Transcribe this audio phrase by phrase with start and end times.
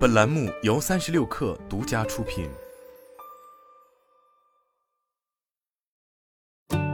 [0.00, 2.48] 本栏目由三十六氪独家出品。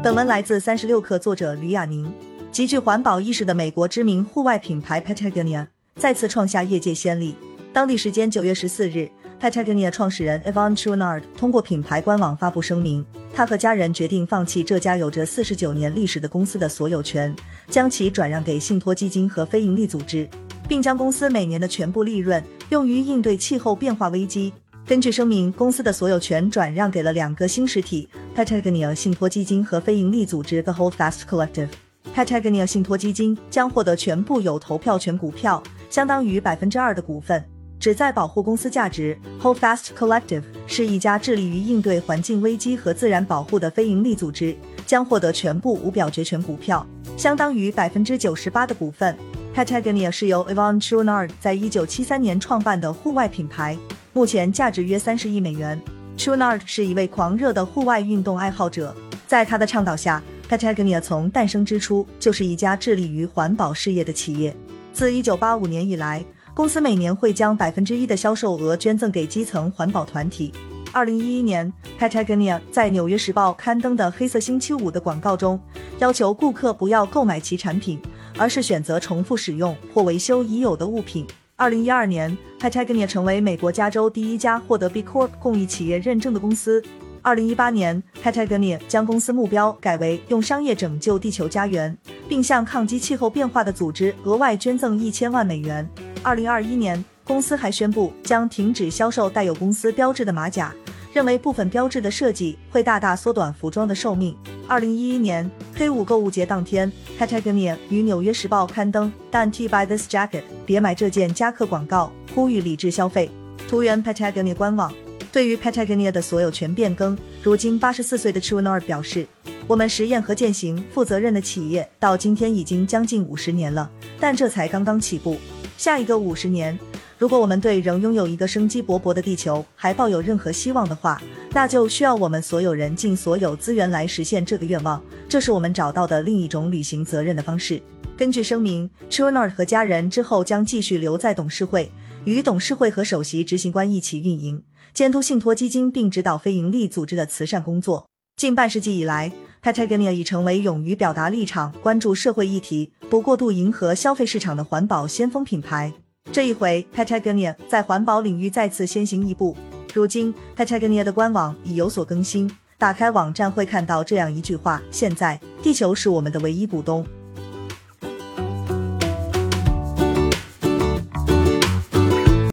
[0.03, 2.13] 本文来自三十六氪，作者吕亚宁。
[2.51, 7.37] 极具环保意识的美国知名户外品牌 Patagonia 再次创下业界先例。
[7.73, 9.09] 当地时间九月十四日
[9.41, 17.33] ，Patagonia 创始人 Evan Chouinard 通过品牌官网发布声明，他和家人决定放弃这家有着四十九年历史的公司的所有权，
[17.69, 20.29] 将其转让给信托基金和非营利组织，
[20.69, 22.43] 并将公司每年的全部利润。
[22.71, 24.53] 用于应对气候变化危机。
[24.87, 31.69] 根据声明，公司的所有权转让给了两个新实体：Patagonia 信托基金和非营利组织 The Whole Fast Collective。
[32.15, 37.45] Patagonia 信托基金将获得全部有投票权股票，相当于百分之二的股份，
[37.81, 39.19] 旨在保护公司价值。
[39.43, 44.57] Whole Fast Collective 是一家致力于应对环境危机和自然保护的非营利组织，
[44.87, 49.17] 将获得全部无表决权股票，相当于百分之九十八的股份。
[49.57, 53.75] Patagonia 是由 Evan Chouinard 在一九七三年创办的户外品牌，
[54.13, 55.81] 目前价值约三十亿美元。
[56.19, 58.95] Chouinard 是一位狂热的户外运动爱好者，
[59.27, 64.55] 在他的倡导下，Patagonia 从诞生之初就是一家致力于环保事业的企业。
[64.93, 70.53] 自一九八五年以来，公司每年会将百分之一的销售额捐赠给基层环保团体。
[70.93, 75.59] 二零一一年，Patagonia 在《纽约时报》刊登的“黑色星期五”的广告中，
[75.99, 78.01] 要求顾客不要购买其产品。
[78.39, 81.27] 而是选择重复使用或维修已有的物品。
[81.57, 86.85] 二零一二年，Patagonia 成为美国加州第一家获得 B Corp 公益企业认证的公司。
[87.23, 91.97] 二零一八年，Patagonia 将公司目标改为用商业拯救地球家园，
[92.29, 95.89] 并向抗击气候变化的组织额外捐赠一千万美元。
[96.23, 100.75] 二零二一年，公司还宣布将停止销售带有公司标志的马甲。
[101.17, 104.37] 认为部分标志的设计会大大缩短服装的寿命。
[104.69, 113.31] 二零一一年黑五购物节当天，Patagonia 与《纽约时报》刊登 “Don't buy this jacket”，别买这件夹克广告，呼吁理智消费。
[113.67, 114.93] 图源 Patagonia 官网。
[115.33, 119.27] 对于 Patagonia 的所有权变更，如今八十四岁的 Chouinard 表示
[119.67, 125.39] ：“我们实验和践行负责任的企业到今天已经将近五十年了，但这才刚刚起步。
[125.79, 126.79] 下一个五十年。”
[127.19, 131.21] 如果我们对仍拥有一个生机勃勃的地球还抱有任何希望的话，
[131.53, 135.03] 那就需要我们所有人尽所有资源来实现这个愿望。
[135.27, 137.81] 这是我们找到的另一种履行责任的方式。
[138.19, 141.91] 根据声明 c h u n a r 和家人之后将继续留在董事会，
[142.25, 144.63] 与董事会和首席执行官一起运营、
[144.93, 148.07] 监督信托基金，并指导非营利组织的慈善工作。
[148.37, 155.95] 近半世纪以来，Patagonia 已成为勇于表达立场、关注社会议题、不过度迎合消费市场的环保先锋品牌。
[156.33, 159.57] 这一回，Patagonia 在环保领域再次先行一步。
[159.95, 167.07] 如今，Patagonia 的官网已有所更新，打开网站会看到这样一句话：“现在，地球是我们的唯一股东。”